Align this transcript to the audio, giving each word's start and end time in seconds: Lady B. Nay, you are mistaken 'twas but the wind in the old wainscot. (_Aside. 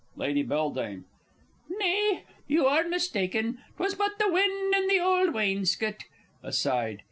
Lady 0.15 0.41
B. 0.41 0.57
Nay, 1.69 2.23
you 2.47 2.65
are 2.65 2.83
mistaken 2.89 3.59
'twas 3.77 3.93
but 3.93 4.17
the 4.17 4.31
wind 4.33 4.73
in 4.73 4.87
the 4.87 4.97
old 4.99 5.31
wainscot. 5.31 6.05
(_Aside. 6.43 6.99